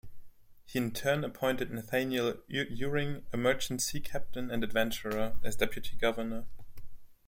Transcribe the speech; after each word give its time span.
He 0.65 0.79
in 0.79 0.93
turn 0.93 1.23
appointed 1.23 1.69
Nathaniel 1.69 2.41
Uring, 2.49 3.21
a 3.31 3.37
merchant 3.37 3.83
sea 3.83 3.99
captain 3.99 4.49
and 4.49 4.63
adventurer, 4.63 5.35
as 5.43 5.55
deputy-governor. 5.57 6.45